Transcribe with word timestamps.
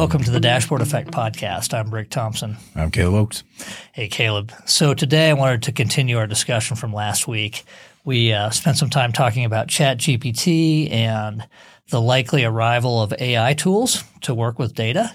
Welcome 0.00 0.24
to 0.24 0.30
the 0.30 0.40
Dashboard 0.40 0.80
Effect 0.80 1.10
podcast. 1.10 1.74
I'm 1.74 1.90
Brick 1.90 2.08
Thompson. 2.08 2.56
I'm 2.74 2.90
Caleb 2.90 3.16
Oakes. 3.16 3.44
Hey, 3.92 4.08
Caleb. 4.08 4.50
So 4.64 4.94
today 4.94 5.28
I 5.28 5.34
wanted 5.34 5.64
to 5.64 5.72
continue 5.72 6.16
our 6.16 6.26
discussion 6.26 6.74
from 6.74 6.94
last 6.94 7.28
week. 7.28 7.64
We 8.02 8.32
uh, 8.32 8.48
spent 8.48 8.78
some 8.78 8.88
time 8.88 9.12
talking 9.12 9.44
about 9.44 9.68
ChatGPT 9.68 10.90
and 10.90 11.46
the 11.90 12.00
likely 12.00 12.46
arrival 12.46 13.02
of 13.02 13.12
AI 13.18 13.52
tools 13.52 14.02
to 14.22 14.32
work 14.32 14.58
with 14.58 14.74
data. 14.74 15.14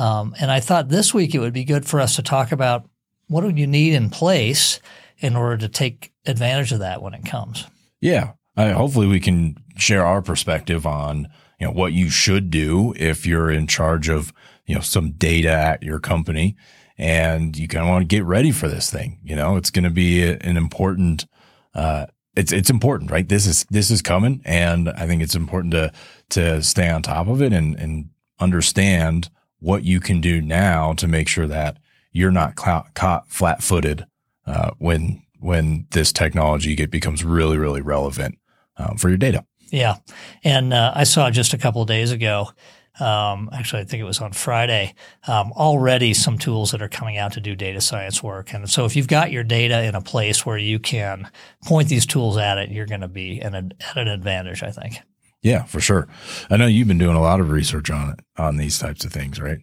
Um, 0.00 0.34
and 0.40 0.50
I 0.50 0.58
thought 0.58 0.88
this 0.88 1.14
week 1.14 1.32
it 1.36 1.38
would 1.38 1.54
be 1.54 1.64
good 1.64 1.86
for 1.86 2.00
us 2.00 2.16
to 2.16 2.22
talk 2.22 2.50
about 2.50 2.88
what 3.28 3.42
do 3.42 3.50
you 3.50 3.68
need 3.68 3.94
in 3.94 4.10
place 4.10 4.80
in 5.18 5.36
order 5.36 5.58
to 5.58 5.68
take 5.68 6.12
advantage 6.26 6.72
of 6.72 6.80
that 6.80 7.02
when 7.02 7.14
it 7.14 7.24
comes. 7.24 7.68
Yeah. 8.00 8.32
I, 8.56 8.70
hopefully 8.70 9.06
we 9.06 9.20
can 9.20 9.62
share 9.76 10.04
our 10.04 10.22
perspective 10.22 10.88
on 10.88 11.28
you 11.58 11.66
know 11.66 11.72
what 11.72 11.92
you 11.92 12.10
should 12.10 12.50
do 12.50 12.94
if 12.96 13.26
you're 13.26 13.50
in 13.50 13.66
charge 13.66 14.08
of 14.08 14.32
you 14.66 14.74
know 14.74 14.80
some 14.80 15.12
data 15.12 15.50
at 15.50 15.82
your 15.82 16.00
company. 16.00 16.56
And 16.96 17.56
you 17.58 17.66
kind 17.66 17.84
of 17.84 17.90
want 17.90 18.02
to 18.02 18.16
get 18.16 18.22
ready 18.22 18.52
for 18.52 18.68
this 18.68 18.88
thing 18.88 19.18
you 19.24 19.34
know? 19.34 19.56
It's 19.56 19.70
going 19.70 19.82
to 19.82 19.90
be 19.90 20.22
an 20.22 20.56
important 20.56 21.26
uh, 21.74 22.06
it's 22.36 22.52
it's 22.52 22.70
important 22.70 23.10
right? 23.10 23.28
This 23.28 23.46
is 23.46 23.64
this 23.70 23.90
is 23.90 24.02
coming 24.02 24.42
and 24.44 24.88
i 24.90 25.06
think 25.06 25.22
it's 25.22 25.34
important 25.34 25.72
to 25.72 25.92
to 26.30 26.62
stay 26.62 26.88
on 26.88 27.02
top 27.02 27.28
of 27.28 27.42
it 27.42 27.52
and 27.52 27.78
and 27.78 28.10
understand 28.40 29.30
what 29.60 29.84
you 29.84 30.00
can 30.00 30.20
do 30.20 30.40
now 30.40 30.92
to 30.94 31.06
make 31.06 31.28
sure 31.28 31.46
that 31.46 31.78
you're 32.12 32.30
not 32.30 32.54
caught 32.56 33.28
flat-footed 33.28 34.06
uh, 34.46 34.70
when 34.78 35.22
when 35.40 35.86
this 35.90 36.12
technology 36.12 36.74
get, 36.74 36.90
becomes 36.90 37.24
really 37.24 37.58
really 37.58 37.80
relevant 37.80 38.38
um, 38.76 38.96
for 38.96 39.08
your 39.08 39.18
data 39.18 39.44
yeah. 39.70 39.96
And 40.42 40.72
uh, 40.72 40.92
I 40.94 41.04
saw 41.04 41.30
just 41.30 41.54
a 41.54 41.58
couple 41.58 41.82
of 41.82 41.88
days 41.88 42.12
ago, 42.12 42.48
um, 43.00 43.50
actually, 43.52 43.82
I 43.82 43.84
think 43.84 44.00
it 44.00 44.04
was 44.04 44.20
on 44.20 44.32
Friday, 44.32 44.94
um, 45.26 45.52
already 45.52 46.14
some 46.14 46.38
tools 46.38 46.70
that 46.70 46.80
are 46.80 46.88
coming 46.88 47.18
out 47.18 47.32
to 47.32 47.40
do 47.40 47.56
data 47.56 47.80
science 47.80 48.22
work. 48.22 48.54
And 48.54 48.70
so 48.70 48.84
if 48.84 48.94
you've 48.94 49.08
got 49.08 49.32
your 49.32 49.42
data 49.42 49.82
in 49.82 49.96
a 49.96 50.00
place 50.00 50.46
where 50.46 50.58
you 50.58 50.78
can 50.78 51.28
point 51.64 51.88
these 51.88 52.06
tools 52.06 52.36
at 52.36 52.58
it, 52.58 52.70
you're 52.70 52.86
going 52.86 53.00
to 53.00 53.08
be 53.08 53.40
an, 53.40 53.54
at 53.54 53.96
an 53.96 54.08
advantage, 54.08 54.62
I 54.62 54.70
think. 54.70 55.00
Yeah, 55.42 55.64
for 55.64 55.80
sure. 55.80 56.08
I 56.48 56.56
know 56.56 56.66
you've 56.66 56.88
been 56.88 56.98
doing 56.98 57.16
a 57.16 57.20
lot 57.20 57.40
of 57.40 57.50
research 57.50 57.90
on 57.90 58.10
it, 58.10 58.20
on 58.38 58.56
these 58.56 58.78
types 58.78 59.04
of 59.04 59.12
things, 59.12 59.40
right? 59.40 59.58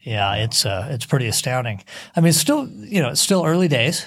Yeah, 0.00 0.34
it's 0.34 0.66
uh, 0.66 0.88
it's 0.90 1.06
pretty 1.06 1.28
astounding. 1.28 1.84
I 2.16 2.20
mean, 2.20 2.30
it's 2.30 2.38
still 2.38 2.68
you 2.68 3.00
know 3.00 3.10
it's 3.10 3.20
still 3.20 3.44
early 3.44 3.68
days. 3.68 4.04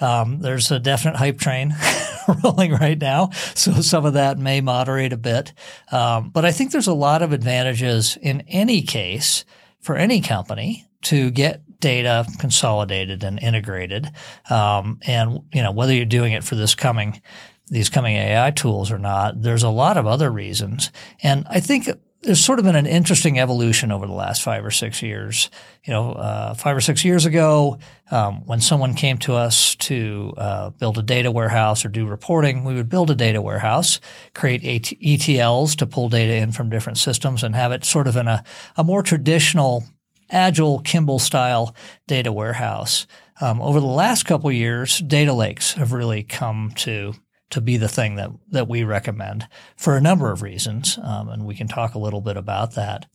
Um, 0.00 0.40
there's 0.40 0.70
a 0.70 0.78
definite 0.78 1.16
hype 1.16 1.38
train 1.38 1.74
rolling 2.44 2.72
right 2.72 2.98
now, 2.98 3.30
so 3.54 3.72
some 3.80 4.04
of 4.04 4.14
that 4.14 4.38
may 4.38 4.60
moderate 4.60 5.12
a 5.12 5.16
bit. 5.16 5.52
Um, 5.92 6.30
but 6.30 6.44
I 6.44 6.52
think 6.52 6.70
there's 6.70 6.86
a 6.86 6.94
lot 6.94 7.22
of 7.22 7.32
advantages 7.32 8.16
in 8.20 8.42
any 8.48 8.82
case 8.82 9.44
for 9.80 9.96
any 9.96 10.20
company 10.20 10.86
to 11.02 11.30
get 11.30 11.62
data 11.80 12.26
consolidated 12.38 13.22
and 13.22 13.38
integrated. 13.38 14.10
Um, 14.50 14.98
and 15.06 15.40
you 15.52 15.62
know 15.62 15.72
whether 15.72 15.92
you're 15.92 16.04
doing 16.04 16.32
it 16.32 16.44
for 16.44 16.54
this 16.54 16.74
coming 16.74 17.20
these 17.68 17.88
coming 17.88 18.16
AI 18.16 18.50
tools 18.52 18.92
or 18.92 18.98
not, 18.98 19.42
there's 19.42 19.64
a 19.64 19.68
lot 19.68 19.96
of 19.96 20.06
other 20.06 20.30
reasons. 20.30 20.92
And 21.22 21.46
I 21.50 21.60
think 21.60 21.88
there's 22.26 22.44
sort 22.44 22.58
of 22.58 22.64
been 22.64 22.74
an 22.74 22.86
interesting 22.86 23.38
evolution 23.38 23.92
over 23.92 24.04
the 24.04 24.12
last 24.12 24.42
five 24.42 24.64
or 24.64 24.72
six 24.72 25.00
years. 25.00 25.48
You 25.84 25.92
know, 25.92 26.12
uh, 26.12 26.54
five 26.54 26.76
or 26.76 26.80
six 26.80 27.04
years 27.04 27.24
ago, 27.24 27.78
um, 28.10 28.44
when 28.46 28.60
someone 28.60 28.94
came 28.94 29.16
to 29.18 29.34
us 29.34 29.76
to 29.76 30.34
uh, 30.36 30.70
build 30.70 30.98
a 30.98 31.02
data 31.02 31.30
warehouse 31.30 31.84
or 31.84 31.88
do 31.88 32.04
reporting, 32.04 32.64
we 32.64 32.74
would 32.74 32.88
build 32.88 33.10
a 33.10 33.14
data 33.14 33.40
warehouse, 33.40 34.00
create 34.34 34.64
AT- 34.64 34.98
ETLs 35.00 35.76
to 35.76 35.86
pull 35.86 36.08
data 36.08 36.34
in 36.34 36.50
from 36.50 36.68
different 36.68 36.98
systems, 36.98 37.44
and 37.44 37.54
have 37.54 37.70
it 37.70 37.84
sort 37.84 38.08
of 38.08 38.16
in 38.16 38.26
a, 38.26 38.42
a 38.76 38.82
more 38.82 39.04
traditional, 39.04 39.84
agile 40.28 40.80
Kimball 40.80 41.20
style 41.20 41.76
data 42.08 42.32
warehouse. 42.32 43.06
Um, 43.40 43.62
over 43.62 43.78
the 43.78 43.86
last 43.86 44.24
couple 44.24 44.50
years, 44.50 44.98
data 44.98 45.32
lakes 45.32 45.74
have 45.74 45.92
really 45.92 46.24
come 46.24 46.72
to 46.78 47.14
to 47.50 47.60
be 47.60 47.76
the 47.76 47.88
thing 47.88 48.16
that 48.16 48.30
that 48.50 48.68
we 48.68 48.82
recommend 48.84 49.46
for 49.76 49.96
a 49.96 50.00
number 50.00 50.32
of 50.32 50.42
reasons, 50.42 50.98
um, 51.02 51.28
and 51.28 51.46
we 51.46 51.54
can 51.54 51.68
talk 51.68 51.94
a 51.94 51.98
little 51.98 52.20
bit 52.20 52.36
about 52.36 52.74
that. 52.74 53.06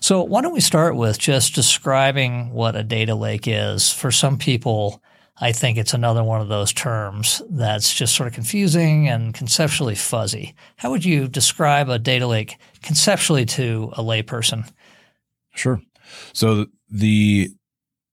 So, 0.00 0.22
why 0.22 0.42
don't 0.42 0.52
we 0.52 0.60
start 0.60 0.96
with 0.96 1.18
just 1.18 1.54
describing 1.54 2.50
what 2.50 2.76
a 2.76 2.84
data 2.84 3.14
lake 3.14 3.46
is? 3.46 3.92
For 3.92 4.10
some 4.10 4.38
people, 4.38 5.02
I 5.40 5.52
think 5.52 5.78
it's 5.78 5.94
another 5.94 6.22
one 6.22 6.40
of 6.40 6.48
those 6.48 6.72
terms 6.72 7.40
that's 7.50 7.94
just 7.94 8.14
sort 8.14 8.26
of 8.26 8.34
confusing 8.34 9.08
and 9.08 9.32
conceptually 9.32 9.94
fuzzy. 9.94 10.54
How 10.76 10.90
would 10.90 11.04
you 11.04 11.28
describe 11.28 11.88
a 11.88 11.98
data 11.98 12.26
lake 12.26 12.58
conceptually 12.82 13.46
to 13.46 13.90
a 13.96 14.02
layperson? 14.02 14.70
Sure. 15.54 15.80
So 16.32 16.66
the 16.90 17.50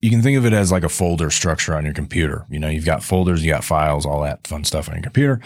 you 0.01 0.09
can 0.09 0.21
think 0.21 0.37
of 0.37 0.45
it 0.45 0.53
as 0.53 0.71
like 0.71 0.83
a 0.83 0.89
folder 0.89 1.29
structure 1.29 1.75
on 1.75 1.83
your 1.83 1.93
computer. 1.93 2.45
You 2.49 2.59
know, 2.59 2.69
you've 2.69 2.85
got 2.85 3.03
folders, 3.03 3.43
you 3.43 3.51
got 3.51 3.63
files, 3.63 4.05
all 4.05 4.21
that 4.21 4.45
fun 4.45 4.63
stuff 4.63 4.89
on 4.89 4.95
your 4.95 5.03
computer. 5.03 5.41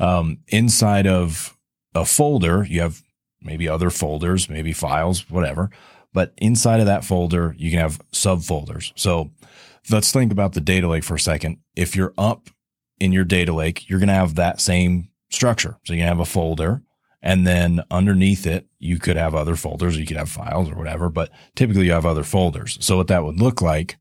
Um, 0.00 0.38
inside 0.48 1.06
of 1.06 1.56
a 1.94 2.04
folder, 2.04 2.64
you 2.64 2.80
have 2.80 3.02
maybe 3.40 3.68
other 3.68 3.90
folders, 3.90 4.48
maybe 4.48 4.72
files, 4.72 5.28
whatever. 5.30 5.70
But 6.12 6.32
inside 6.38 6.80
of 6.80 6.86
that 6.86 7.04
folder, 7.04 7.54
you 7.58 7.70
can 7.70 7.80
have 7.80 8.00
subfolders. 8.12 8.92
So 8.96 9.30
let's 9.90 10.12
think 10.12 10.32
about 10.32 10.54
the 10.54 10.60
data 10.60 10.88
lake 10.88 11.04
for 11.04 11.14
a 11.14 11.20
second. 11.20 11.58
If 11.76 11.94
you're 11.94 12.14
up 12.16 12.48
in 13.00 13.12
your 13.12 13.24
data 13.24 13.52
lake, 13.52 13.88
you're 13.88 13.98
going 13.98 14.08
to 14.08 14.14
have 14.14 14.36
that 14.36 14.60
same 14.60 15.08
structure. 15.30 15.78
So 15.84 15.92
you 15.92 16.02
have 16.02 16.20
a 16.20 16.24
folder 16.24 16.82
and 17.24 17.46
then 17.46 17.82
underneath 17.90 18.46
it, 18.46 18.66
you 18.78 18.98
could 18.98 19.16
have 19.16 19.34
other 19.34 19.56
folders, 19.56 19.96
you 19.96 20.04
could 20.04 20.18
have 20.18 20.28
files 20.28 20.70
or 20.70 20.76
whatever, 20.76 21.08
but 21.08 21.30
typically 21.56 21.86
you 21.86 21.92
have 21.92 22.04
other 22.04 22.22
folders. 22.22 22.76
So 22.80 22.98
what 22.98 23.08
that 23.08 23.24
would 23.24 23.40
look 23.40 23.62
like 23.62 23.96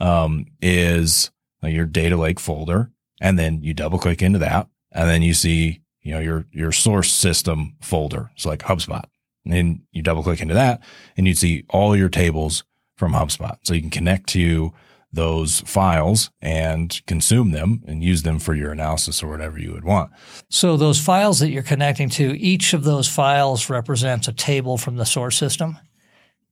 um, 0.00 0.46
is 0.60 1.30
like 1.62 1.72
your 1.72 1.86
data 1.86 2.16
lake 2.16 2.40
folder, 2.40 2.90
and 3.20 3.38
then 3.38 3.62
you 3.62 3.74
double 3.74 4.00
click 4.00 4.20
into 4.20 4.40
that, 4.40 4.68
and 4.90 5.08
then 5.08 5.22
you 5.22 5.34
see 5.34 5.82
you 6.02 6.12
know 6.12 6.18
your 6.18 6.46
your 6.50 6.72
source 6.72 7.12
system 7.12 7.76
folder, 7.80 8.32
so 8.36 8.48
like 8.48 8.58
HubSpot, 8.58 9.04
and 9.46 9.82
you 9.92 10.02
double 10.02 10.24
click 10.24 10.40
into 10.40 10.54
that, 10.54 10.82
and 11.16 11.28
you'd 11.28 11.38
see 11.38 11.64
all 11.70 11.96
your 11.96 12.08
tables 12.08 12.64
from 12.96 13.12
HubSpot. 13.12 13.56
So 13.62 13.72
you 13.72 13.82
can 13.82 13.90
connect 13.90 14.28
to 14.30 14.72
those 15.14 15.60
files 15.60 16.30
and 16.40 17.00
consume 17.06 17.50
them 17.50 17.82
and 17.86 18.02
use 18.02 18.22
them 18.22 18.38
for 18.38 18.54
your 18.54 18.72
analysis 18.72 19.22
or 19.22 19.28
whatever 19.28 19.58
you 19.58 19.72
would 19.72 19.84
want. 19.84 20.10
So 20.50 20.76
those 20.76 21.00
files 21.00 21.40
that 21.40 21.50
you're 21.50 21.62
connecting 21.62 22.08
to, 22.10 22.38
each 22.38 22.74
of 22.74 22.84
those 22.84 23.08
files 23.08 23.70
represents 23.70 24.28
a 24.28 24.32
table 24.32 24.76
from 24.78 24.96
the 24.96 25.06
source 25.06 25.36
system. 25.36 25.78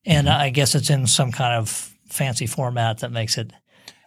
And 0.04 0.26
mm-hmm. 0.26 0.40
I 0.40 0.50
guess 0.50 0.74
it's 0.74 0.90
in 0.90 1.06
some 1.06 1.32
kind 1.32 1.54
of 1.54 1.68
fancy 2.08 2.46
format 2.46 2.98
that 2.98 3.12
makes 3.12 3.38
it 3.38 3.52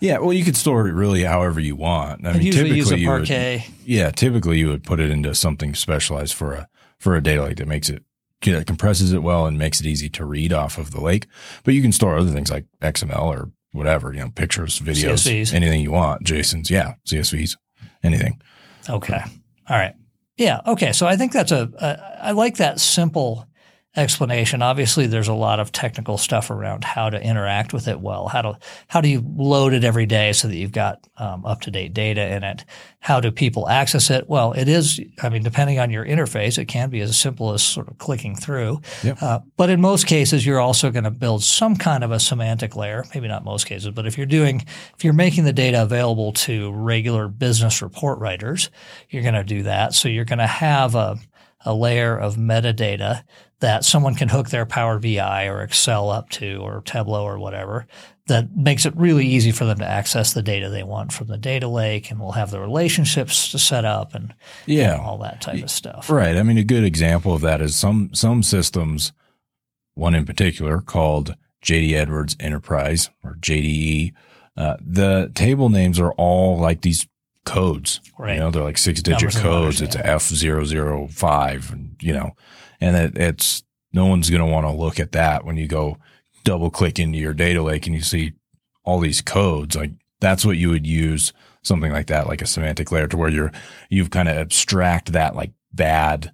yeah, 0.01 0.17
well, 0.17 0.33
you 0.33 0.43
could 0.43 0.57
store 0.57 0.87
it 0.87 0.93
really 0.93 1.23
however 1.23 1.59
you 1.59 1.75
want. 1.75 2.27
I 2.27 2.33
mean, 2.33 2.51
typically 2.51 3.05
Parquet. 3.05 3.65
Would, 3.65 3.87
yeah, 3.87 4.11
typically 4.11 4.59
you 4.59 4.67
would 4.67 4.83
put 4.83 4.99
it 4.99 5.09
into 5.09 5.33
something 5.33 5.73
specialized 5.73 6.33
for 6.33 6.53
a 6.53 6.67
for 6.99 7.15
a 7.15 7.23
data 7.23 7.43
lake 7.43 7.57
that 7.57 7.67
makes 7.67 7.89
it 7.89 8.03
that 8.41 8.67
compresses 8.67 9.13
it 9.13 9.23
well 9.23 9.45
and 9.45 9.57
makes 9.57 9.79
it 9.79 9.85
easy 9.85 10.09
to 10.09 10.25
read 10.25 10.53
off 10.53 10.77
of 10.77 10.91
the 10.91 11.01
lake. 11.01 11.27
But 11.63 11.73
you 11.73 11.81
can 11.81 11.91
store 11.91 12.17
other 12.17 12.31
things 12.31 12.51
like 12.51 12.65
XML 12.81 13.25
or 13.25 13.51
whatever, 13.75 14.13
you 14.13 14.19
know, 14.19 14.31
pictures, 14.33 14.79
videos, 14.79 15.25
CSVs. 15.25 15.53
anything 15.53 15.81
you 15.81 15.91
want. 15.91 16.23
JSONs, 16.23 16.69
yeah, 16.69 16.93
CSVs, 17.07 17.57
anything. 18.03 18.41
Okay. 18.89 19.21
All 19.69 19.77
right. 19.77 19.95
Yeah. 20.37 20.61
Okay. 20.67 20.91
So 20.91 21.07
I 21.07 21.15
think 21.15 21.31
that's 21.31 21.51
a, 21.51 21.69
a 21.79 22.25
I 22.27 22.31
like 22.31 22.57
that 22.57 22.79
simple 22.79 23.47
explanation. 23.95 24.61
Obviously, 24.61 25.07
there's 25.07 25.27
a 25.27 25.33
lot 25.33 25.59
of 25.59 25.71
technical 25.71 26.17
stuff 26.17 26.49
around 26.49 26.83
how 26.83 27.09
to 27.09 27.21
interact 27.21 27.73
with 27.73 27.87
it 27.87 27.99
well. 27.99 28.27
How 28.27 28.41
to 28.41 28.59
how 28.87 29.01
do 29.01 29.09
you 29.09 29.23
load 29.35 29.73
it 29.73 29.83
every 29.83 30.05
day 30.05 30.33
so 30.33 30.47
that 30.47 30.55
you've 30.55 30.71
got 30.71 31.05
um, 31.17 31.45
up 31.45 31.61
to 31.61 31.71
date 31.71 31.93
data 31.93 32.35
in 32.35 32.43
it? 32.43 32.65
How 32.99 33.19
do 33.19 33.31
people 33.31 33.69
access 33.69 34.09
it? 34.09 34.27
Well, 34.27 34.53
it 34.53 34.67
is. 34.67 34.99
I 35.21 35.29
mean, 35.29 35.43
depending 35.43 35.79
on 35.79 35.91
your 35.91 36.05
interface, 36.05 36.57
it 36.57 36.65
can 36.65 36.89
be 36.89 37.01
as 37.01 37.17
simple 37.17 37.53
as 37.53 37.63
sort 37.63 37.87
of 37.87 37.97
clicking 37.97 38.35
through. 38.35 38.81
Yep. 39.03 39.21
Uh, 39.21 39.39
but 39.57 39.69
in 39.69 39.79
most 39.79 40.07
cases, 40.07 40.45
you're 40.45 40.59
also 40.59 40.91
going 40.91 41.03
to 41.03 41.11
build 41.11 41.43
some 41.43 41.75
kind 41.75 42.03
of 42.03 42.11
a 42.11 42.19
semantic 42.19 42.75
layer. 42.75 43.05
Maybe 43.13 43.27
not 43.27 43.43
most 43.43 43.65
cases, 43.65 43.91
but 43.91 44.05
if 44.05 44.17
you're 44.17 44.25
doing 44.25 44.65
if 44.97 45.03
you're 45.03 45.13
making 45.13 45.45
the 45.45 45.53
data 45.53 45.81
available 45.81 46.33
to 46.33 46.71
regular 46.73 47.27
business 47.27 47.81
report 47.81 48.19
writers, 48.19 48.69
you're 49.09 49.23
going 49.23 49.35
to 49.35 49.43
do 49.43 49.63
that. 49.63 49.93
So 49.93 50.09
you're 50.09 50.25
going 50.25 50.39
to 50.39 50.47
have 50.47 50.95
a 50.95 51.17
a 51.65 51.73
layer 51.73 52.15
of 52.15 52.35
metadata 52.35 53.23
that 53.59 53.85
someone 53.85 54.15
can 54.15 54.29
hook 54.29 54.49
their 54.49 54.65
Power 54.65 54.99
BI 54.99 55.47
or 55.47 55.61
Excel 55.61 56.09
up 56.09 56.29
to 56.29 56.57
or 56.57 56.81
Tableau 56.81 57.23
or 57.23 57.39
whatever 57.39 57.87
that 58.27 58.55
makes 58.55 58.85
it 58.85 58.95
really 58.97 59.25
easy 59.25 59.51
for 59.51 59.65
them 59.65 59.77
to 59.77 59.85
access 59.85 60.33
the 60.33 60.41
data 60.41 60.69
they 60.69 60.83
want 60.83 61.13
from 61.13 61.27
the 61.27 61.37
data 61.37 61.67
lake 61.67 62.09
and 62.09 62.19
we'll 62.19 62.31
have 62.31 62.49
the 62.49 62.59
relationships 62.59 63.51
to 63.51 63.59
set 63.59 63.85
up 63.85 64.15
and 64.15 64.33
yeah, 64.65 64.97
all 64.97 65.17
that 65.19 65.41
type 65.41 65.61
of 65.61 65.69
stuff. 65.69 66.09
Right. 66.09 66.35
I 66.35 66.43
mean, 66.43 66.57
a 66.57 66.63
good 66.63 66.83
example 66.83 67.33
of 67.33 67.41
that 67.41 67.61
is 67.61 67.75
some, 67.75 68.09
some 68.13 68.41
systems, 68.41 69.13
one 69.93 70.15
in 70.15 70.25
particular 70.25 70.81
called 70.81 71.35
JD 71.63 71.93
Edwards 71.93 72.35
Enterprise 72.39 73.11
or 73.23 73.35
JDE. 73.35 74.13
Uh, 74.57 74.77
the 74.81 75.31
table 75.35 75.69
names 75.69 75.99
are 75.99 76.13
all 76.13 76.57
like 76.57 76.81
these 76.81 77.07
codes. 77.45 78.01
Right. 78.17 78.33
You 78.33 78.39
know, 78.39 78.51
they're 78.51 78.63
like 78.63 78.79
six 78.79 79.03
digit 79.03 79.35
codes. 79.35 79.81
It's 79.81 79.95
a 79.95 80.01
F005 80.01 81.71
and, 81.71 81.95
you 82.01 82.13
know, 82.13 82.31
and 82.81 82.95
it, 82.95 83.17
it's, 83.17 83.63
no 83.93 84.05
one's 84.05 84.29
going 84.29 84.45
to 84.45 84.51
want 84.51 84.65
to 84.65 84.71
look 84.73 84.99
at 84.99 85.13
that 85.13 85.45
when 85.45 85.57
you 85.57 85.67
go 85.67 85.97
double 86.43 86.69
click 86.69 86.99
into 86.99 87.17
your 87.17 87.33
data 87.33 87.61
lake 87.61 87.87
and 87.87 87.95
you 87.95 88.01
see 88.01 88.33
all 88.83 88.99
these 88.99 89.21
codes, 89.21 89.75
like 89.75 89.91
that's 90.19 90.45
what 90.45 90.57
you 90.57 90.69
would 90.69 90.85
use 90.85 91.33
something 91.63 91.91
like 91.91 92.07
that, 92.07 92.27
like 92.27 92.41
a 92.41 92.45
semantic 92.45 92.91
layer 92.91 93.07
to 93.07 93.17
where 93.17 93.29
you're, 93.29 93.51
you've 93.89 94.11
kind 94.11 94.29
of 94.29 94.37
abstract 94.37 95.13
that 95.13 95.35
like 95.35 95.51
bad, 95.73 96.31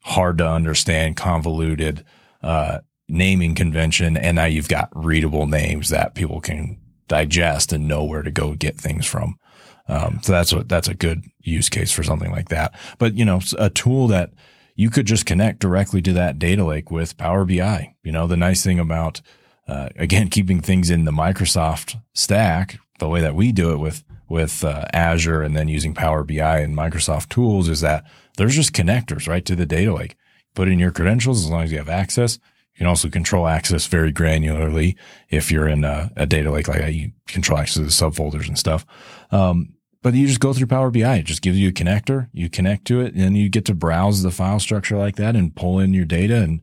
hard 0.00 0.38
to 0.38 0.48
understand, 0.48 1.16
convoluted, 1.16 2.04
uh, 2.42 2.78
naming 3.08 3.54
convention. 3.54 4.16
And 4.16 4.36
now 4.36 4.46
you've 4.46 4.68
got 4.68 4.88
readable 4.94 5.46
names 5.46 5.90
that 5.90 6.14
people 6.14 6.40
can 6.40 6.80
digest 7.08 7.72
and 7.72 7.86
know 7.86 8.02
where 8.04 8.22
to 8.22 8.30
go 8.30 8.54
get 8.54 8.76
things 8.76 9.06
from. 9.06 9.38
Um, 9.86 10.20
so 10.22 10.32
that's 10.32 10.52
what, 10.52 10.68
that's 10.68 10.88
a 10.88 10.94
good 10.94 11.24
use 11.40 11.68
case 11.68 11.92
for 11.92 12.02
something 12.02 12.30
like 12.30 12.48
that. 12.48 12.74
But, 12.98 13.14
you 13.14 13.24
know, 13.24 13.40
a 13.58 13.68
tool 13.68 14.08
that 14.08 14.30
you 14.74 14.90
could 14.90 15.06
just 15.06 15.26
connect 15.26 15.60
directly 15.60 16.02
to 16.02 16.12
that 16.12 16.38
data 16.38 16.64
lake 16.64 16.90
with 16.90 17.16
Power 17.16 17.44
BI. 17.44 17.94
You 18.02 18.12
know, 18.12 18.26
the 18.26 18.36
nice 18.36 18.64
thing 18.64 18.78
about, 18.78 19.20
uh, 19.68 19.90
again, 19.96 20.28
keeping 20.28 20.60
things 20.60 20.90
in 20.90 21.04
the 21.04 21.12
Microsoft 21.12 22.00
stack, 22.14 22.78
the 22.98 23.08
way 23.08 23.20
that 23.20 23.34
we 23.34 23.52
do 23.52 23.72
it 23.72 23.78
with, 23.78 24.04
with 24.28 24.64
uh, 24.64 24.86
Azure 24.92 25.42
and 25.42 25.56
then 25.56 25.68
using 25.68 25.94
Power 25.94 26.24
BI 26.24 26.58
and 26.58 26.76
Microsoft 26.76 27.28
tools 27.28 27.68
is 27.68 27.80
that 27.80 28.04
there's 28.36 28.54
just 28.54 28.72
connectors 28.72 29.28
right 29.28 29.44
to 29.44 29.54
the 29.54 29.66
data 29.66 29.92
lake. 29.92 30.16
Put 30.54 30.68
in 30.68 30.78
your 30.78 30.90
credentials 30.90 31.44
as 31.44 31.50
long 31.50 31.64
as 31.64 31.72
you 31.72 31.78
have 31.78 31.88
access. 31.88 32.38
You 32.74 32.78
can 32.78 32.86
also 32.86 33.10
control 33.10 33.46
access 33.46 33.86
very 33.86 34.12
granularly 34.12 34.96
if 35.28 35.50
you're 35.50 35.68
in 35.68 35.84
a, 35.84 36.10
a 36.16 36.26
data 36.26 36.50
lake 36.50 36.68
like 36.68 36.78
that. 36.78 36.94
You 36.94 37.12
control 37.28 37.58
access 37.58 37.74
to 37.74 37.82
the 37.82 37.88
subfolders 37.88 38.48
and 38.48 38.58
stuff. 38.58 38.86
Um, 39.30 39.74
but 40.02 40.14
you 40.14 40.26
just 40.26 40.40
go 40.40 40.52
through 40.52 40.66
Power 40.66 40.90
BI. 40.90 41.16
It 41.16 41.24
just 41.24 41.42
gives 41.42 41.58
you 41.58 41.68
a 41.68 41.72
connector. 41.72 42.28
You 42.32 42.50
connect 42.50 42.86
to 42.86 43.00
it, 43.00 43.14
and 43.14 43.36
you 43.36 43.48
get 43.48 43.64
to 43.66 43.74
browse 43.74 44.22
the 44.22 44.30
file 44.30 44.60
structure 44.60 44.96
like 44.96 45.16
that 45.16 45.36
and 45.36 45.54
pull 45.54 45.78
in 45.78 45.94
your 45.94 46.04
data, 46.04 46.42
and 46.42 46.60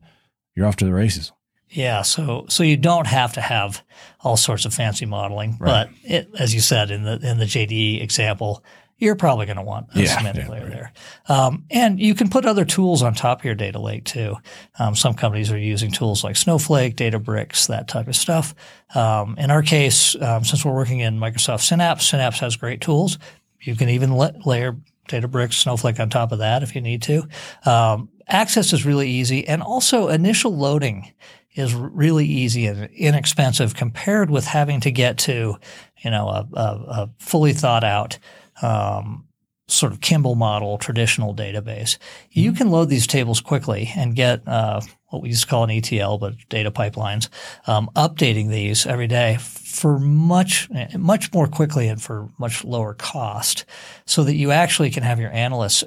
you're 0.54 0.66
off 0.66 0.76
to 0.76 0.84
the 0.84 0.92
races. 0.92 1.32
Yeah, 1.70 2.02
so 2.02 2.46
so 2.48 2.62
you 2.64 2.76
don't 2.76 3.06
have 3.06 3.32
to 3.34 3.40
have 3.40 3.84
all 4.20 4.36
sorts 4.36 4.64
of 4.64 4.74
fancy 4.74 5.06
modeling, 5.06 5.56
right. 5.60 5.88
but 5.88 6.10
it, 6.10 6.28
as 6.38 6.52
you 6.52 6.60
said 6.60 6.90
in 6.90 7.04
the 7.04 7.18
in 7.22 7.38
the 7.38 7.44
JDE 7.44 8.02
example, 8.02 8.64
you're 9.00 9.16
probably 9.16 9.46
going 9.46 9.56
to 9.56 9.62
want 9.62 9.88
a 9.94 10.02
yeah, 10.02 10.16
semantic 10.16 10.44
yeah, 10.44 10.50
layer 10.50 10.62
right. 10.62 10.70
there. 10.70 10.92
Um, 11.28 11.64
and 11.70 11.98
you 11.98 12.14
can 12.14 12.28
put 12.28 12.44
other 12.44 12.64
tools 12.64 13.02
on 13.02 13.14
top 13.14 13.40
of 13.40 13.44
your 13.44 13.54
data 13.54 13.80
lake 13.80 14.04
too. 14.04 14.36
Um, 14.78 14.94
some 14.94 15.14
companies 15.14 15.50
are 15.50 15.58
using 15.58 15.90
tools 15.90 16.22
like 16.22 16.36
Snowflake, 16.36 16.96
Databricks, 16.96 17.66
that 17.68 17.88
type 17.88 18.06
of 18.06 18.14
stuff. 18.14 18.54
Um, 18.94 19.36
in 19.38 19.50
our 19.50 19.62
case, 19.62 20.14
um, 20.20 20.44
since 20.44 20.64
we're 20.64 20.74
working 20.74 21.00
in 21.00 21.18
Microsoft 21.18 21.62
Synapse, 21.62 22.06
Synapse 22.06 22.38
has 22.40 22.56
great 22.56 22.80
tools. 22.80 23.18
You 23.62 23.74
can 23.74 23.88
even 23.88 24.12
let, 24.12 24.46
layer 24.46 24.76
Databricks, 25.08 25.54
Snowflake 25.54 25.98
on 25.98 26.10
top 26.10 26.30
of 26.30 26.38
that 26.38 26.62
if 26.62 26.74
you 26.74 26.82
need 26.82 27.02
to. 27.02 27.26
Um, 27.64 28.10
access 28.28 28.72
is 28.72 28.84
really 28.84 29.08
easy, 29.08 29.48
and 29.48 29.62
also 29.62 30.08
initial 30.08 30.54
loading 30.54 31.12
is 31.54 31.74
really 31.74 32.26
easy 32.26 32.66
and 32.66 32.88
inexpensive 32.92 33.74
compared 33.74 34.30
with 34.30 34.44
having 34.44 34.80
to 34.80 34.90
get 34.90 35.18
to, 35.18 35.56
you 35.98 36.10
know, 36.10 36.28
a, 36.28 36.48
a, 36.52 36.62
a 36.62 37.10
fully 37.18 37.52
thought 37.52 37.82
out 37.82 38.18
um, 38.62 39.26
sort 39.72 39.92
of 39.92 40.00
Kimball 40.00 40.34
model 40.34 40.78
traditional 40.78 41.34
database. 41.34 41.96
You 42.30 42.52
can 42.52 42.70
load 42.70 42.88
these 42.88 43.06
tables 43.06 43.40
quickly 43.40 43.90
and 43.96 44.14
get 44.14 44.46
uh, 44.46 44.80
what 45.08 45.22
we 45.22 45.28
used 45.28 45.42
to 45.42 45.48
call 45.48 45.64
an 45.64 45.70
ETL, 45.70 46.18
but 46.18 46.34
data 46.48 46.70
pipelines, 46.70 47.28
um, 47.66 47.90
updating 47.96 48.48
these 48.48 48.86
every 48.86 49.06
day 49.06 49.38
for 49.40 49.98
much 49.98 50.68
much 50.96 51.32
more 51.32 51.46
quickly 51.46 51.88
and 51.88 52.02
for 52.02 52.28
much 52.38 52.64
lower 52.64 52.94
cost, 52.94 53.64
so 54.06 54.24
that 54.24 54.34
you 54.34 54.50
actually 54.50 54.90
can 54.90 55.02
have 55.02 55.20
your 55.20 55.32
analysts 55.32 55.84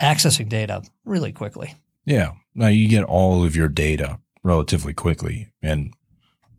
accessing 0.00 0.48
data 0.48 0.82
really 1.04 1.32
quickly. 1.32 1.74
Yeah, 2.04 2.32
now 2.54 2.68
you 2.68 2.88
get 2.88 3.04
all 3.04 3.44
of 3.44 3.54
your 3.54 3.68
data 3.68 4.18
relatively 4.42 4.94
quickly, 4.94 5.52
and 5.62 5.92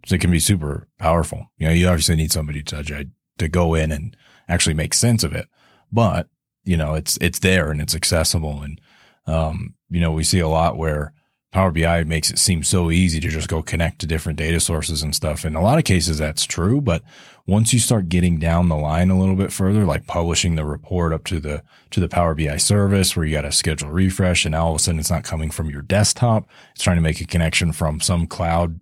it 0.10 0.22
can 0.22 0.32
be 0.32 0.40
super 0.40 0.88
powerful. 0.98 1.52
You 1.58 1.68
know, 1.68 1.74
you 1.74 1.88
obviously 1.88 2.16
need 2.16 2.32
somebody 2.32 2.64
to 2.64 3.08
to 3.38 3.48
go 3.48 3.74
in 3.74 3.92
and 3.92 4.16
actually 4.50 4.74
make 4.74 4.94
sense 4.94 5.24
of 5.24 5.34
it. 5.34 5.48
But, 5.92 6.28
you 6.64 6.76
know, 6.76 6.96
it's, 6.96 7.18
it's 7.22 7.40
there 7.40 7.72
and 7.72 7.82
it's 7.82 7.96
accessible. 7.96 8.62
And, 8.62 8.82
um, 9.26 9.76
you 9.90 10.02
know, 10.02 10.12
we 10.12 10.24
see 10.24 10.40
a 10.40 10.48
lot 10.48 10.78
where 10.78 11.14
Power 11.52 11.72
BI 11.72 12.04
makes 12.04 12.30
it 12.30 12.38
seem 12.38 12.64
so 12.64 12.92
easy 12.92 13.20
to 13.20 13.28
just 13.28 13.48
go 13.48 13.64
connect 13.64 14.00
to 14.00 14.06
different 14.06 14.38
data 14.38 14.60
sources 14.60 15.02
and 15.02 15.16
stuff. 15.16 15.46
In 15.46 15.56
a 15.56 15.62
lot 15.62 15.80
of 15.80 15.84
cases, 15.84 16.20
that's 16.20 16.46
true. 16.46 16.80
But 16.80 17.02
once 17.48 17.74
you 17.74 17.80
start 17.80 18.08
getting 18.08 18.38
down 18.38 18.70
the 18.70 18.76
line 18.76 19.10
a 19.10 19.18
little 19.18 19.36
bit 19.36 19.52
further, 19.52 19.84
like 19.84 20.06
publishing 20.06 20.56
the 20.56 20.64
report 20.64 21.12
up 21.12 21.24
to 21.26 21.40
the, 21.40 21.64
to 21.90 22.00
the 22.00 22.08
Power 22.08 22.36
BI 22.36 22.58
service 22.58 23.16
where 23.16 23.26
you 23.26 23.34
got 23.34 23.42
to 23.42 23.52
schedule 23.52 23.90
refresh 23.90 24.46
and 24.46 24.52
now 24.52 24.66
all 24.66 24.72
of 24.72 24.76
a 24.76 24.80
sudden 24.80 25.00
it's 25.00 25.10
not 25.10 25.24
coming 25.24 25.50
from 25.50 25.72
your 25.72 25.82
desktop. 25.82 26.48
It's 26.76 26.84
trying 26.84 26.98
to 26.98 27.02
make 27.02 27.20
a 27.20 27.26
connection 27.26 27.72
from 27.72 28.00
some 28.00 28.28
cloud 28.28 28.80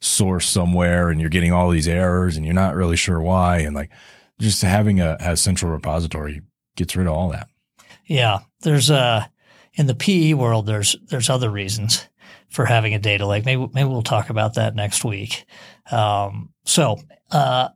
source 0.00 0.46
somewhere 0.46 1.08
and 1.08 1.22
you're 1.22 1.30
getting 1.30 1.52
all 1.52 1.70
these 1.70 1.88
errors 1.88 2.36
and 2.36 2.44
you're 2.44 2.54
not 2.54 2.74
really 2.74 2.96
sure 2.96 3.20
why. 3.20 3.58
And 3.58 3.74
like, 3.74 3.90
just 4.40 4.62
having 4.62 5.00
a, 5.00 5.16
a 5.20 5.36
central 5.36 5.70
repository 5.70 6.42
gets 6.76 6.96
rid 6.96 7.06
of 7.06 7.12
all 7.12 7.30
that. 7.30 7.48
Yeah, 8.06 8.40
there's 8.62 8.90
a 8.90 9.30
in 9.74 9.86
the 9.86 9.94
PE 9.94 10.34
world. 10.34 10.66
There's 10.66 10.96
there's 11.08 11.30
other 11.30 11.50
reasons 11.50 12.08
for 12.48 12.64
having 12.64 12.94
a 12.94 12.98
data 12.98 13.26
lake. 13.26 13.44
Maybe 13.44 13.68
maybe 13.72 13.88
we'll 13.88 14.02
talk 14.02 14.30
about 14.30 14.54
that 14.54 14.74
next 14.74 15.04
week. 15.04 15.44
Um, 15.90 16.52
so 16.64 16.98
uh, 17.30 17.68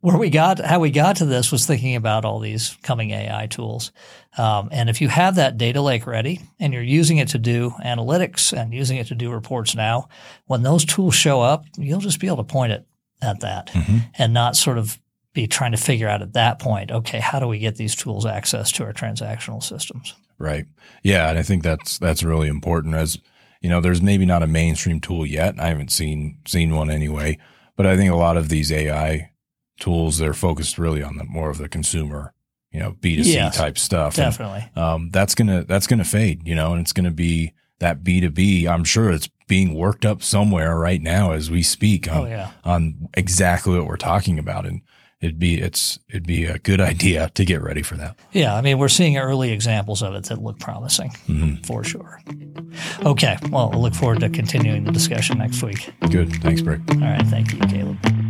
where 0.00 0.18
we 0.18 0.30
got 0.30 0.58
how 0.60 0.80
we 0.80 0.90
got 0.90 1.16
to 1.16 1.24
this 1.24 1.50
was 1.50 1.66
thinking 1.66 1.96
about 1.96 2.24
all 2.24 2.38
these 2.38 2.76
coming 2.82 3.10
AI 3.10 3.46
tools. 3.46 3.92
Um, 4.38 4.68
and 4.70 4.90
if 4.90 5.00
you 5.00 5.08
have 5.08 5.36
that 5.36 5.56
data 5.56 5.80
lake 5.80 6.06
ready 6.06 6.40
and 6.58 6.72
you're 6.72 6.82
using 6.82 7.18
it 7.18 7.28
to 7.28 7.38
do 7.38 7.70
analytics 7.84 8.52
and 8.52 8.74
using 8.74 8.98
it 8.98 9.06
to 9.08 9.14
do 9.14 9.30
reports 9.30 9.74
now, 9.74 10.08
when 10.46 10.62
those 10.62 10.84
tools 10.84 11.14
show 11.14 11.40
up, 11.40 11.64
you'll 11.76 12.00
just 12.00 12.20
be 12.20 12.26
able 12.26 12.36
to 12.38 12.44
point 12.44 12.72
it 12.72 12.86
at 13.22 13.40
that 13.40 13.68
mm-hmm. 13.68 13.98
and 14.18 14.34
not 14.34 14.56
sort 14.56 14.78
of 14.78 14.98
be 15.36 15.46
trying 15.46 15.72
to 15.72 15.76
figure 15.76 16.08
out 16.08 16.22
at 16.22 16.32
that 16.32 16.58
point, 16.58 16.90
okay, 16.90 17.20
how 17.20 17.38
do 17.38 17.46
we 17.46 17.58
get 17.58 17.76
these 17.76 17.94
tools 17.94 18.24
access 18.24 18.72
to 18.72 18.84
our 18.84 18.94
transactional 18.94 19.62
systems? 19.62 20.14
Right. 20.38 20.64
Yeah, 21.02 21.28
and 21.28 21.38
I 21.38 21.42
think 21.42 21.62
that's 21.62 21.98
that's 21.98 22.22
really 22.22 22.48
important. 22.48 22.94
As 22.94 23.18
you 23.60 23.68
know, 23.68 23.80
there's 23.80 24.02
maybe 24.02 24.24
not 24.26 24.42
a 24.42 24.46
mainstream 24.46 24.98
tool 24.98 25.26
yet. 25.26 25.60
I 25.60 25.68
haven't 25.68 25.92
seen 25.92 26.38
seen 26.46 26.74
one 26.74 26.90
anyway, 26.90 27.38
but 27.76 27.86
I 27.86 27.96
think 27.96 28.10
a 28.10 28.16
lot 28.16 28.36
of 28.36 28.48
these 28.48 28.72
AI 28.72 29.30
tools 29.78 30.16
they're 30.16 30.32
focused 30.32 30.78
really 30.78 31.02
on 31.02 31.18
the 31.18 31.24
more 31.24 31.50
of 31.50 31.58
the 31.58 31.68
consumer, 31.68 32.32
you 32.72 32.80
know, 32.80 32.96
B 32.98 33.16
two 33.16 33.24
C 33.24 33.38
type 33.50 33.76
stuff. 33.76 34.16
Definitely. 34.16 34.68
And, 34.74 34.84
um, 34.84 35.10
that's 35.10 35.34
gonna 35.34 35.64
that's 35.64 35.86
gonna 35.86 36.04
fade, 36.04 36.48
you 36.48 36.54
know, 36.54 36.72
and 36.72 36.80
it's 36.80 36.94
gonna 36.94 37.10
be 37.10 37.52
that 37.78 38.02
B 38.02 38.20
two 38.22 38.30
B. 38.30 38.66
I'm 38.66 38.84
sure 38.84 39.10
it's 39.10 39.28
being 39.48 39.74
worked 39.74 40.06
up 40.06 40.22
somewhere 40.22 40.76
right 40.78 41.02
now 41.02 41.32
as 41.32 41.50
we 41.50 41.62
speak 41.62 42.10
on, 42.10 42.22
oh, 42.22 42.26
yeah. 42.26 42.50
on 42.64 43.08
exactly 43.14 43.78
what 43.78 43.86
we're 43.86 43.96
talking 43.96 44.38
about. 44.38 44.66
And 44.66 44.80
it'd 45.20 45.38
be 45.38 45.60
it's 45.60 45.98
it'd 46.08 46.26
be 46.26 46.44
a 46.44 46.58
good 46.58 46.80
idea 46.80 47.30
to 47.34 47.44
get 47.44 47.62
ready 47.62 47.82
for 47.82 47.96
that. 47.96 48.16
Yeah, 48.32 48.54
I 48.54 48.60
mean 48.60 48.78
we're 48.78 48.88
seeing 48.88 49.16
early 49.16 49.52
examples 49.52 50.02
of 50.02 50.14
it 50.14 50.24
that 50.24 50.42
look 50.42 50.58
promising 50.58 51.10
mm-hmm. 51.28 51.62
for 51.62 51.84
sure. 51.84 52.20
Okay, 53.04 53.36
well 53.50 53.70
we'll 53.70 53.82
look 53.82 53.94
forward 53.94 54.20
to 54.20 54.28
continuing 54.28 54.84
the 54.84 54.92
discussion 54.92 55.38
next 55.38 55.62
week. 55.62 55.92
Good, 56.10 56.32
thanks, 56.42 56.62
Brick. 56.62 56.80
All 56.90 57.00
right, 57.00 57.26
thank 57.26 57.52
you, 57.52 57.58
Caleb. 57.60 58.25